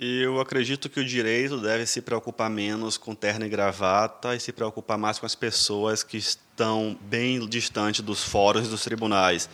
Eu 0.00 0.40
acredito 0.40 0.88
que 0.88 0.98
o 0.98 1.04
direito 1.04 1.58
deve 1.58 1.84
se 1.84 2.00
preocupar 2.00 2.48
menos 2.48 2.96
com 2.96 3.14
terno 3.14 3.44
e 3.44 3.50
gravata 3.50 4.34
e 4.34 4.40
se 4.40 4.50
preocupar 4.50 4.96
mais 4.96 5.18
com 5.18 5.26
as 5.26 5.34
pessoas 5.34 6.02
que 6.02 6.16
estão 6.16 6.98
bem 7.02 7.46
distante 7.46 8.00
dos 8.00 8.24
fóruns 8.24 8.66
e 8.66 8.70
dos 8.70 8.82
tribunais. 8.82 9.46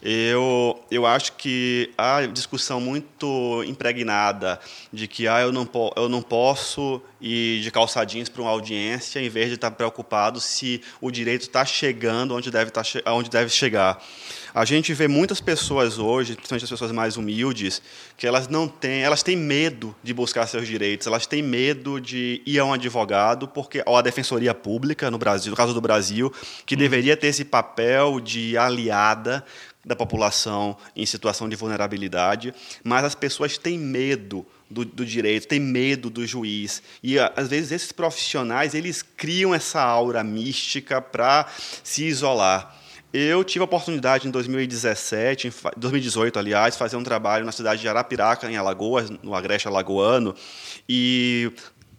Eu, 0.00 0.80
eu 0.90 1.04
acho 1.04 1.32
que 1.32 1.90
há 1.98 2.24
discussão 2.26 2.80
muito 2.80 3.64
impregnada 3.66 4.60
de 4.92 5.08
que 5.08 5.26
ah, 5.26 5.40
eu, 5.40 5.50
não 5.50 5.68
eu 5.96 6.08
não 6.08 6.22
posso 6.22 7.02
ir 7.20 7.60
de 7.60 7.70
calçadinhos 7.70 8.28
para 8.28 8.42
uma 8.42 8.50
audiência, 8.50 9.20
em 9.20 9.28
vez 9.28 9.48
de 9.48 9.54
estar 9.56 9.72
preocupado 9.72 10.40
se 10.40 10.80
o 11.00 11.10
direito 11.10 11.42
está 11.42 11.64
chegando 11.64 12.34
onde 12.34 12.50
deve, 12.50 12.70
tá 12.70 12.82
onde 13.06 13.28
deve 13.28 13.50
chegar. 13.50 14.00
A 14.54 14.64
gente 14.64 14.94
vê 14.94 15.06
muitas 15.06 15.40
pessoas 15.40 15.98
hoje, 15.98 16.34
principalmente 16.34 16.64
as 16.64 16.70
pessoas 16.70 16.90
mais 16.90 17.16
humildes, 17.16 17.82
que 18.16 18.26
elas 18.26 18.48
não 18.48 18.66
têm, 18.66 19.02
elas 19.02 19.22
têm 19.22 19.36
medo 19.36 19.94
de 20.02 20.14
buscar 20.14 20.46
seus 20.46 20.66
direitos, 20.66 21.06
elas 21.06 21.26
têm 21.26 21.42
medo 21.42 22.00
de 22.00 22.40
ir 22.46 22.58
a 22.58 22.64
um 22.64 22.72
advogado, 22.72 23.46
porque 23.46 23.82
ou 23.84 23.96
a 23.96 24.02
defensoria 24.02 24.54
pública 24.54 25.10
no 25.10 25.18
Brasil, 25.18 25.50
no 25.50 25.56
caso 25.56 25.74
do 25.74 25.80
Brasil, 25.80 26.32
que 26.64 26.74
uhum. 26.74 26.78
deveria 26.80 27.16
ter 27.16 27.28
esse 27.28 27.44
papel 27.44 28.20
de 28.20 28.56
aliada 28.56 29.44
da 29.84 29.96
população 29.96 30.76
em 30.94 31.06
situação 31.06 31.48
de 31.48 31.56
vulnerabilidade, 31.56 32.54
mas 32.84 33.04
as 33.04 33.14
pessoas 33.14 33.56
têm 33.56 33.78
medo 33.78 34.46
do, 34.70 34.84
do, 34.84 35.04
direito, 35.04 35.48
têm 35.48 35.60
medo 35.60 36.10
do 36.10 36.26
juiz. 36.26 36.82
E, 37.02 37.18
às 37.18 37.48
vezes, 37.48 37.72
esses 37.72 37.92
profissionais 37.92 38.74
eles 38.74 39.02
criam 39.02 39.54
essa 39.54 39.80
aura 39.80 40.22
mística 40.22 41.00
para 41.00 41.46
se 41.82 42.04
isolar. 42.04 42.76
Eu 43.10 43.42
tive 43.42 43.62
a 43.62 43.64
oportunidade 43.64 44.28
em 44.28 44.30
2017, 44.30 45.48
em 45.48 45.52
2018, 45.78 46.38
aliás, 46.38 46.76
fazer 46.76 46.96
um 46.96 47.02
trabalho 47.02 47.46
na 47.46 47.52
cidade 47.52 47.80
de 47.80 47.88
Arapiraca, 47.88 48.50
em 48.50 48.56
Alagoas, 48.56 49.08
no 49.22 49.34
Agreste 49.34 49.66
Alagoano, 49.66 50.34
e 50.86 51.50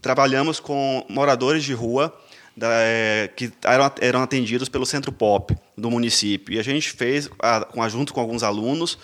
trabalhamos 0.01 0.59
com 0.59 1.03
moradores 1.09 1.63
de 1.63 1.73
rua 1.73 2.15
da, 2.59 2.67
é, 2.71 3.29
que 3.33 3.51
eram, 3.63 3.91
eram 4.01 4.21
atendidos 4.21 4.67
pelo 4.67 4.85
Centro 4.85 5.13
Pop 5.13 5.55
do 5.77 5.89
município. 5.89 6.53
E 6.53 6.59
a 6.59 6.63
gente 6.63 6.91
fez, 6.91 7.29
a, 7.41 7.65
junto 7.87 8.13
com 8.13 8.19
alguns 8.19 8.43
alunos, 8.43 8.97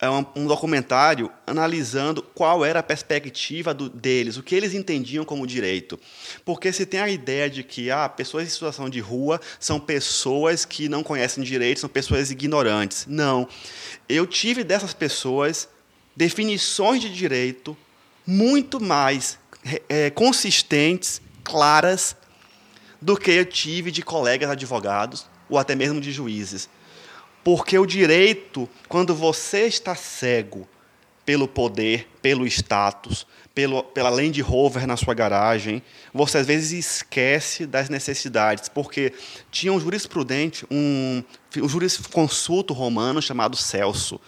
é, 0.00 0.08
um, 0.08 0.24
um, 0.36 0.46
documentário 0.46 1.28
analisando 1.44 2.22
qual 2.22 2.64
era 2.64 2.78
a 2.78 2.82
perspectiva 2.84 3.74
do, 3.74 3.90
deles, 3.90 4.36
o 4.36 4.44
que 4.44 4.54
eles 4.54 4.74
entendiam 4.74 5.24
como 5.24 5.44
direito. 5.44 5.98
Porque 6.44 6.72
se 6.72 6.86
tem 6.86 7.00
a 7.00 7.08
ideia 7.08 7.50
de 7.50 7.64
que 7.64 7.90
ah, 7.90 8.08
pessoas 8.08 8.46
em 8.46 8.50
situação 8.50 8.88
de 8.88 9.00
rua 9.00 9.40
são 9.58 9.80
pessoas 9.80 10.64
que 10.64 10.88
não 10.88 11.02
conhecem 11.02 11.42
direito, 11.42 11.80
são 11.80 11.90
pessoas 11.90 12.30
ignorantes. 12.30 13.06
Não. 13.08 13.48
Eu 14.08 14.24
tive 14.24 14.62
dessas 14.62 14.94
pessoas 14.94 15.68
definições 16.16 17.00
de 17.00 17.12
direito 17.12 17.76
muito 18.24 18.80
mais 18.80 19.36
é, 19.88 20.10
consistentes, 20.10 21.20
claras 21.42 22.14
do 23.00 23.16
que 23.16 23.30
eu 23.30 23.44
tive 23.44 23.90
de 23.90 24.02
colegas 24.02 24.50
advogados 24.50 25.26
ou 25.48 25.58
até 25.58 25.74
mesmo 25.74 26.00
de 26.00 26.12
juízes. 26.12 26.68
Porque 27.42 27.78
o 27.78 27.86
direito, 27.86 28.68
quando 28.88 29.14
você 29.14 29.66
está 29.66 29.94
cego 29.94 30.68
pelo 31.24 31.48
poder, 31.48 32.08
pelo 32.20 32.46
status, 32.46 33.26
pelo, 33.54 33.82
pela 33.82 34.10
Land 34.10 34.40
Rover 34.42 34.86
na 34.86 34.96
sua 34.96 35.14
garagem, 35.14 35.82
você 36.12 36.38
às 36.38 36.46
vezes 36.46 36.72
esquece 36.72 37.66
das 37.66 37.88
necessidades. 37.88 38.68
Porque 38.68 39.12
tinha 39.50 39.72
um 39.72 39.80
jurisprudente, 39.80 40.66
um, 40.70 41.22
um 41.56 41.68
jurisconsulto 41.68 42.74
romano 42.74 43.22
chamado 43.22 43.56
Celso. 43.56 44.20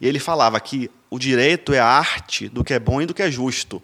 E 0.00 0.06
ele 0.06 0.18
falava 0.18 0.58
que 0.60 0.90
o 1.08 1.18
direito 1.18 1.72
é 1.72 1.78
a 1.78 1.86
arte 1.86 2.48
do 2.48 2.64
que 2.64 2.74
é 2.74 2.78
bom 2.78 3.00
e 3.00 3.06
do 3.06 3.14
que 3.14 3.22
é 3.22 3.30
justo. 3.30 3.82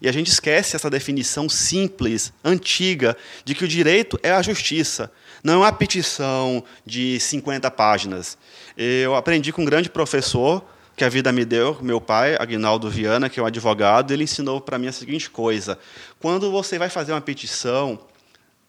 E 0.00 0.08
a 0.08 0.12
gente 0.12 0.30
esquece 0.30 0.76
essa 0.76 0.90
definição 0.90 1.48
simples, 1.48 2.32
antiga, 2.44 3.16
de 3.44 3.54
que 3.54 3.64
o 3.64 3.68
direito 3.68 4.18
é 4.22 4.30
a 4.30 4.42
justiça. 4.42 5.10
Não 5.42 5.54
é 5.54 5.56
uma 5.58 5.72
petição 5.72 6.64
de 6.84 7.18
50 7.20 7.70
páginas. 7.70 8.36
Eu 8.76 9.14
aprendi 9.14 9.52
com 9.52 9.62
um 9.62 9.66
grande 9.66 9.88
professor 9.88 10.64
que 10.96 11.04
a 11.04 11.08
vida 11.08 11.32
me 11.32 11.44
deu, 11.44 11.78
meu 11.82 12.00
pai, 12.00 12.36
Agnaldo 12.38 12.88
Viana, 12.88 13.28
que 13.28 13.40
é 13.40 13.42
um 13.42 13.46
advogado, 13.46 14.12
ele 14.12 14.24
ensinou 14.24 14.60
para 14.60 14.78
mim 14.78 14.86
a 14.86 14.92
seguinte 14.92 15.28
coisa: 15.28 15.78
quando 16.20 16.50
você 16.50 16.78
vai 16.78 16.88
fazer 16.88 17.12
uma 17.12 17.20
petição, 17.20 17.98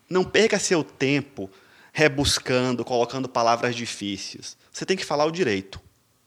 não 0.09 0.23
perca 0.23 0.57
seu 0.59 0.83
tempo 0.83 1.49
rebuscando, 1.93 2.83
colocando 2.83 3.29
palavras 3.29 3.75
difíceis. 3.75 4.57
Você 4.71 4.85
tem 4.85 4.97
que 4.97 5.05
falar 5.05 5.25
o 5.25 5.31
direito. 5.31 5.79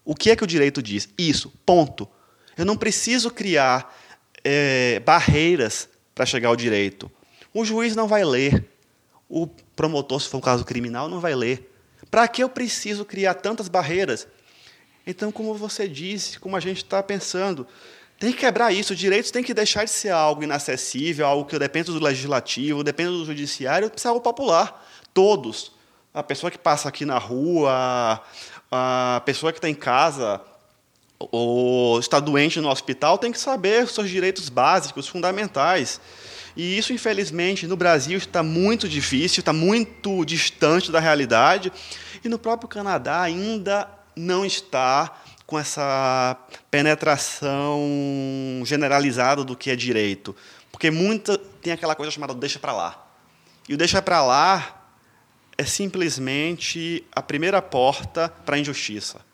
O 0.05 0.15
que 0.15 0.31
é 0.31 0.37
que 0.37 0.45
o 0.45 0.47
direito 0.47 0.83
diz? 0.83 1.09
Isso, 1.19 1.53
ponto. 1.67 2.09
Eu 2.57 2.65
não 2.65 2.77
preciso 2.77 3.31
criar 3.31 3.95
é, 4.51 5.01
barreiras 5.01 5.89
para 6.15 6.25
chegar 6.25 6.49
ao 6.49 6.57
direito. 6.57 7.11
O 7.53 7.65
juiz 7.65 7.95
não 7.95 8.09
vai 8.09 8.25
ler. 8.25 8.65
O 9.29 9.47
promotor, 9.77 10.21
se 10.21 10.29
for 10.29 10.39
um 10.39 10.41
caso 10.41 10.65
criminal, 10.65 11.07
não 11.07 11.21
vai 11.21 11.35
ler. 11.35 11.71
Para 12.11 12.27
que 12.27 12.43
eu 12.43 12.49
preciso 12.49 13.05
criar 13.05 13.35
tantas 13.35 13.69
barreiras? 13.69 14.27
Então, 15.07 15.31
como 15.31 15.55
você 15.55 15.87
disse, 15.87 16.39
como 16.39 16.57
a 16.57 16.61
gente 16.61 16.79
está 16.79 17.03
pensando, 17.03 17.67
tem 18.19 18.33
que 18.33 18.39
quebrar 18.39 18.73
isso. 18.73 18.95
Os 18.95 18.99
direitos 18.99 19.31
têm 19.31 19.45
que 19.45 19.53
deixar 19.53 19.85
de 19.85 19.91
ser 19.91 20.11
algo 20.11 20.43
inacessível, 20.43 21.27
algo 21.27 21.45
que 21.45 21.59
depende 21.59 21.93
do 21.93 22.03
legislativo, 22.03 22.83
depende 22.83 23.11
do 23.11 23.27
judiciário, 23.27 23.91
precisa 23.91 24.09
algo 24.09 24.23
popular. 24.23 24.87
Todos. 25.13 25.73
A 26.15 26.23
pessoa 26.23 26.51
que 26.51 26.59
passa 26.59 26.89
aqui 26.89 27.05
na 27.05 27.19
rua, 27.19 28.23
a 28.71 29.23
pessoa 29.27 29.53
que 29.53 29.59
está 29.59 29.69
em 29.69 29.75
casa 29.75 30.41
ou 31.19 31.99
está 31.99 32.21
doente 32.21 32.61
no 32.61 32.69
hospital 32.69 33.19
tem 33.19 33.33
que 33.33 33.41
saber 33.41 33.85
os 33.85 33.93
seus 33.93 34.09
direitos 34.09 34.49
básicos, 34.49 35.09
fundamentais. 35.09 36.01
E 36.57 36.79
isso, 36.79 36.93
infelizmente, 36.93 37.67
no 37.67 37.77
Brasil 37.77 38.19
está 38.19 38.43
muito 38.43 38.89
difícil, 38.89 39.41
está 39.41 39.53
muito 39.53 40.25
distante 40.25 40.91
da 40.91 41.01
realidade. 41.01 41.73
E 42.25 42.29
no 42.29 42.39
próprio 42.39 42.69
Canadá 42.69 43.21
ainda 43.23 43.89
não 44.17 44.45
está 44.45 45.21
com 45.47 45.59
essa 45.59 46.37
penetração 46.71 47.81
generalizada 48.65 49.45
do 49.45 49.57
que 49.57 49.71
é 49.71 49.77
direito. 49.77 50.35
Porque 50.71 50.91
muita 50.91 51.39
tem 51.39 51.73
aquela 51.73 51.95
coisa 51.95 52.11
chamada 52.11 52.35
deixa 52.35 52.59
para 52.59 52.73
lá. 52.73 53.07
E 53.69 53.75
o 53.75 53.77
deixa 53.77 54.03
para 54.03 54.23
lá 54.25 54.85
é 55.57 55.65
simplesmente 55.65 57.05
a 57.13 57.23
primeira 57.23 57.63
porta 57.63 58.29
para 58.45 58.57
a 58.57 58.59
injustiça. 58.59 59.28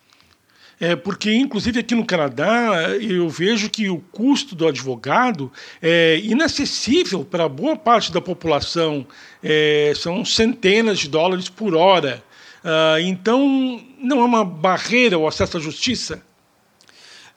É, 0.80 0.96
porque, 0.96 1.32
inclusive, 1.32 1.80
aqui 1.80 1.94
no 1.94 2.04
Canadá, 2.04 2.90
eu 3.00 3.28
vejo 3.28 3.70
que 3.70 3.88
o 3.88 3.98
custo 3.98 4.54
do 4.54 4.66
advogado 4.66 5.50
é 5.80 6.20
inacessível 6.22 7.24
para 7.24 7.48
boa 7.48 7.76
parte 7.76 8.12
da 8.12 8.20
população. 8.20 9.06
É, 9.42 9.92
são 9.96 10.24
centenas 10.24 10.98
de 10.98 11.08
dólares 11.08 11.48
por 11.48 11.74
hora. 11.74 12.22
Uh, 12.64 12.98
então, 13.00 13.84
não 13.98 14.20
é 14.20 14.24
uma 14.24 14.44
barreira 14.44 15.18
o 15.18 15.28
acesso 15.28 15.58
à 15.58 15.60
justiça? 15.60 16.22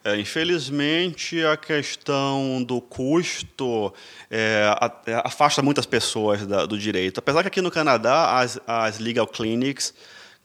É, 0.08 0.18
infelizmente, 0.18 1.44
a 1.44 1.58
questão 1.58 2.64
do 2.64 2.80
custo 2.80 3.94
é, 4.32 4.64
é 5.06 5.22
afasta 5.26 5.62
muitas 5.62 5.86
pessoas 5.86 6.48
da, 6.48 6.66
do 6.66 6.78
direito. 6.78 7.18
Apesar 7.18 7.42
que 7.42 7.50
aqui 7.50 7.62
no 7.62 7.70
Canadá, 7.70 8.40
as, 8.40 8.58
as 8.66 9.00
legal 9.00 9.28
clinics 9.28 9.94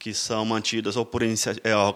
que 0.02 0.12
são 0.12 0.44
mantidas 0.44 0.96
ou 0.96 1.06
por 1.06 1.22
é, 1.22 1.28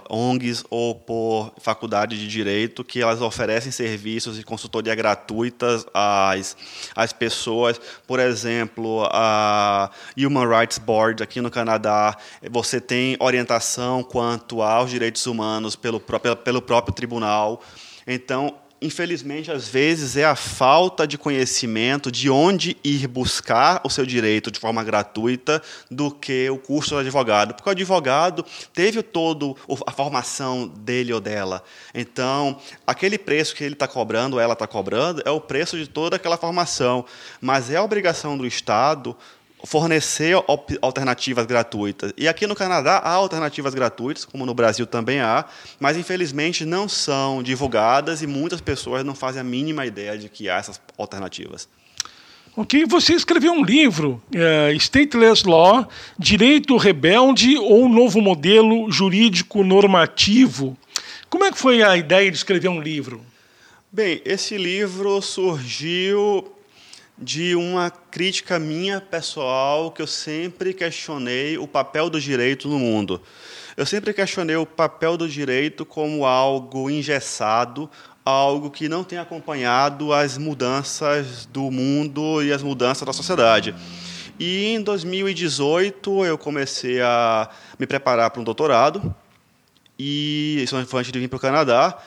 ONGs 0.09 0.63
ou 0.71 0.95
por 0.95 1.53
faculdade 1.59 2.17
de 2.17 2.29
direito, 2.29 2.85
que 2.85 3.03
elas 3.03 3.21
oferecem 3.21 3.73
serviços 3.73 4.37
de 4.37 4.45
consultoria 4.45 4.95
gratuitas 4.95 5.85
às, 5.93 6.57
às 6.95 7.13
pessoas. 7.13 7.81
Por 8.07 8.21
exemplo, 8.21 9.03
a 9.11 9.91
Human 10.17 10.47
Rights 10.47 10.79
Board 10.79 11.21
aqui 11.21 11.41
no 11.41 11.51
Canadá, 11.51 12.17
você 12.49 12.81
tem 12.81 13.17
orientação 13.19 14.05
quanto 14.05 14.63
aos 14.63 14.89
direitos 14.89 15.27
humanos 15.27 15.75
pelo, 15.75 15.99
pelo 15.99 16.63
próprio 16.63 16.95
tribunal. 16.95 17.61
Então, 18.07 18.55
infelizmente, 18.81 19.51
às 19.51 19.69
vezes 19.69 20.17
é 20.17 20.25
a 20.25 20.37
falta 20.37 21.07
de 21.07 21.17
conhecimento 21.17 22.11
de 22.11 22.29
onde 22.29 22.77
ir 22.85 23.07
buscar 23.07 23.81
o 23.85 23.91
seu 23.91 24.05
direito 24.05 24.51
de 24.51 24.61
forma 24.61 24.85
gratuita 24.85 25.63
do 25.91 26.11
que 26.11 26.49
o 26.51 26.59
custo 26.59 26.95
do 26.95 27.01
advogado. 27.01 27.55
Porque 27.55 27.69
o 27.69 27.73
advogado 27.73 28.45
teve 28.73 29.03
todo 29.03 29.57
a 29.87 29.91
formação 29.91 30.69
dele 30.69 31.13
ou 31.13 31.21
dela. 31.21 31.63
Então, 31.95 32.59
aquele 32.87 33.19
preço 33.19 33.55
que 33.55 33.65
ele 33.65 33.75
está 33.75 33.89
cobrando, 33.89 34.39
ela 34.39 34.53
está 34.53 34.67
cobrando, 34.67 35.23
é 35.25 35.31
o 35.31 35.41
preço 35.41 35.79
de 35.79 35.87
toda 35.87 36.17
aquela 36.17 36.37
formação. 36.37 37.05
Mas 37.41 37.71
é 37.71 37.77
a 37.77 37.83
obrigação 37.83 38.37
do 38.37 38.47
Estado 38.47 39.17
fornecer 39.65 40.37
alternativas 40.81 41.47
gratuitas. 41.47 42.13
E 42.17 42.29
aqui 42.29 42.47
no 42.47 42.55
Canadá 42.55 42.99
há 42.99 43.13
alternativas 43.13 43.75
gratuitas, 43.75 44.25
como 44.25 44.47
no 44.47 44.55
Brasil 44.55 44.87
também 44.87 45.21
há, 45.21 45.45
mas 45.81 45.97
infelizmente 45.97 46.65
não 46.65 46.89
são 46.89 47.43
divulgadas 47.43 48.23
e 48.23 48.27
muitas 48.27 48.61
pessoas 48.61 49.05
não 49.05 49.15
fazem 49.15 49.41
a 49.41 49.45
mínima 49.45 49.87
ideia 49.87 50.17
de 50.19 50.29
que 50.29 50.49
há 50.49 50.57
essas 50.57 50.81
alternativas. 50.97 51.69
Ok, 52.57 52.87
você 52.87 53.13
escreveu 53.13 53.53
um 53.53 53.63
livro, 53.63 54.23
uh, 54.35 54.73
Stateless 54.77 55.47
Law, 55.47 55.87
Direito 56.19 56.77
Rebelde 56.79 57.59
ou 57.59 57.87
Novo 57.87 58.23
Modelo 58.23 58.91
Jurídico 58.91 59.63
Normativo. 59.63 60.75
Como 61.29 61.45
é 61.45 61.53
que 61.53 61.59
foi 61.59 61.83
a 61.83 61.97
ideia 61.99 62.31
de 62.31 62.37
escrever 62.39 62.69
um 62.69 62.81
livro? 62.81 63.21
Bem, 63.93 64.23
esse 64.25 64.57
livro 64.57 65.21
surgiu 65.21 66.51
de 67.19 67.55
uma 67.55 67.91
crítica 67.91 68.59
minha 68.59 69.01
pessoal 69.01 69.91
que 69.91 70.03
eu 70.03 70.07
sempre 70.07 70.75
questionei 70.75 71.57
o 71.57 71.67
papel 71.67 72.11
do 72.11 72.21
direito 72.21 72.69
no 72.69 72.79
mundo. 72.79 73.23
Eu 73.77 73.87
sempre 73.87 74.13
questionei 74.13 74.57
o 74.57 74.67
papel 74.67 75.17
do 75.17 75.29
direito 75.29 75.87
como 75.87 76.27
algo 76.27 76.91
engessado, 76.91 77.91
algo 78.25 78.71
que 78.71 78.89
não 78.89 79.03
tem 79.03 79.19
acompanhado 79.19 80.13
as 80.13 80.37
mudanças 80.37 81.47
do 81.47 81.71
mundo 81.71 82.43
e 82.43 82.53
as 82.53 82.63
mudanças 82.63 83.07
da 83.07 83.13
sociedade. 83.13 83.75
E 84.39 84.67
em 84.67 84.83
2018 84.83 86.25
eu 86.27 86.37
comecei 86.37 87.01
a 87.01 87.49
me 87.79 87.87
preparar 87.87 88.31
para 88.31 88.41
um 88.41 88.45
doutorado, 88.45 89.15
e 89.99 90.61
isso 90.63 90.85
foi 90.87 91.01
antes 91.01 91.13
de 91.13 91.19
vir 91.19 91.29
para 91.29 91.37
o 91.37 91.41
Canadá, 91.41 91.99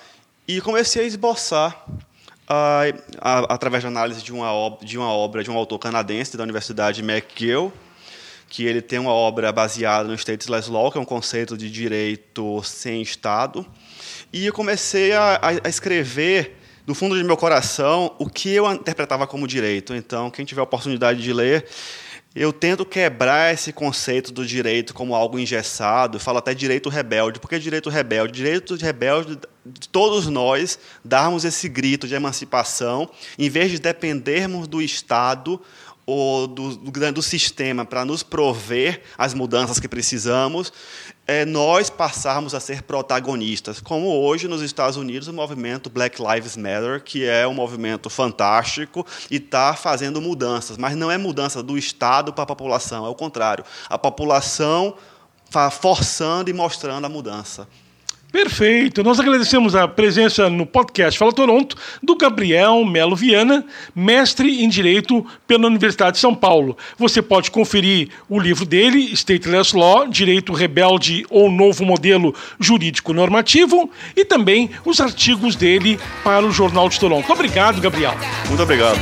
e 0.47 0.61
comecei 0.61 1.03
a 1.03 1.07
esboçar 1.07 1.85
a, 2.49 3.53
através 3.53 3.83
da 3.83 3.89
análise 3.89 4.23
de 4.23 4.33
uma, 4.33 4.77
de 4.81 4.97
uma 4.97 5.13
obra 5.13 5.43
de 5.43 5.51
um 5.51 5.55
autor 5.55 5.77
canadense 5.77 6.35
da 6.35 6.43
Universidade 6.43 7.01
McGill, 7.01 7.71
que 8.49 8.65
ele 8.65 8.81
tem 8.81 8.97
uma 8.97 9.13
obra 9.13 9.51
baseada 9.51 10.09
no 10.09 10.15
stateless 10.15 10.69
law, 10.69 10.91
que 10.91 10.97
é 10.97 11.01
um 11.01 11.05
conceito 11.05 11.55
de 11.55 11.69
direito 11.69 12.63
sem 12.63 13.01
Estado. 13.03 13.63
E 14.33 14.47
eu 14.47 14.53
comecei 14.53 15.13
a, 15.13 15.39
a 15.63 15.69
escrever, 15.69 16.57
do 16.87 16.95
fundo 16.95 17.15
de 17.15 17.23
meu 17.23 17.37
coração, 17.37 18.15
o 18.17 18.27
que 18.27 18.49
eu 18.49 18.71
interpretava 18.71 19.27
como 19.27 19.47
direito. 19.47 19.93
Então, 19.93 20.31
quem 20.31 20.43
tiver 20.43 20.61
a 20.61 20.63
oportunidade 20.63 21.21
de 21.21 21.31
ler, 21.31 21.67
eu 22.35 22.53
tento 22.53 22.85
quebrar 22.85 23.53
esse 23.53 23.73
conceito 23.73 24.31
do 24.31 24.45
direito 24.45 24.93
como 24.93 25.15
algo 25.15 25.39
engessado, 25.39 26.19
falo 26.19 26.37
até 26.37 26.53
direito 26.53 26.87
rebelde. 26.87 27.39
Por 27.39 27.49
que 27.49 27.57
direito 27.57 27.89
rebelde? 27.89 28.33
Direito 28.33 28.75
rebelde 28.75 29.39
de 29.65 29.89
todos 29.89 30.27
nós 30.27 30.77
darmos 31.03 31.43
esse 31.43 31.67
grito 31.67 32.07
de 32.07 32.13
emancipação, 32.13 33.09
em 33.37 33.49
vez 33.49 33.71
de 33.71 33.79
dependermos 33.79 34.67
do 34.67 34.81
Estado 34.81 35.59
ou 36.05 36.47
do, 36.47 36.75
do, 36.75 37.11
do 37.11 37.21
sistema 37.21 37.85
para 37.85 38.03
nos 38.05 38.23
prover 38.23 39.01
as 39.17 39.33
mudanças 39.33 39.79
que 39.79 39.87
precisamos, 39.87 40.73
é, 41.29 41.45
nós 41.45 41.91
passarmos 41.91 42.55
a 42.55 42.59
ser 42.59 42.81
protagonistas, 42.81 43.79
como 43.79 44.07
hoje 44.07 44.47
nos 44.47 44.63
Estados 44.63 44.97
Unidos 44.97 45.27
o 45.27 45.33
movimento 45.33 45.87
Black 45.87 46.19
Lives 46.19 46.57
Matter, 46.57 47.03
que 47.03 47.23
é 47.23 47.47
um 47.47 47.53
movimento 47.53 48.09
fantástico 48.09 49.05
e 49.29 49.35
está 49.35 49.75
fazendo 49.75 50.19
mudanças, 50.19 50.75
mas 50.75 50.95
não 50.95 51.11
é 51.11 51.19
mudança 51.19 51.61
do 51.61 51.77
Estado 51.77 52.33
para 52.33 52.45
a 52.45 52.47
população, 52.47 53.05
é 53.05 53.09
o 53.09 53.13
contrário. 53.13 53.63
A 53.87 53.95
população 53.95 54.95
forçando 55.71 56.49
e 56.49 56.53
mostrando 56.53 57.05
a 57.05 57.09
mudança. 57.09 57.67
Perfeito. 58.31 59.03
Nós 59.03 59.19
agradecemos 59.19 59.75
a 59.75 59.87
presença 59.87 60.49
no 60.49 60.65
podcast 60.65 61.17
Fala 61.17 61.33
Toronto 61.33 61.75
do 62.01 62.15
Gabriel 62.15 62.85
Melo 62.85 63.15
Viana, 63.15 63.65
mestre 63.95 64.63
em 64.63 64.69
Direito 64.69 65.25
pela 65.47 65.65
Universidade 65.65 66.13
de 66.13 66.19
São 66.19 66.35
Paulo. 66.35 66.77
Você 66.97 67.23
pode 67.23 67.49
conferir 67.49 68.09
o 68.29 68.39
livro 68.39 68.65
dele, 68.65 69.11
Stateless 69.15 69.75
Law, 69.75 70.07
Direito 70.07 70.53
Rebelde 70.53 71.25
ou 71.29 71.49
Novo 71.49 71.83
Modelo 71.83 72.35
Jurídico 72.59 73.13
Normativo, 73.13 73.89
e 74.15 74.23
também 74.23 74.69
os 74.85 75.01
artigos 75.01 75.55
dele 75.55 75.99
para 76.23 76.45
o 76.45 76.51
Jornal 76.51 76.87
de 76.87 76.99
Toronto. 76.99 77.31
Obrigado, 77.31 77.81
Gabriel. 77.81 78.15
Muito 78.47 78.61
obrigado. 78.61 78.99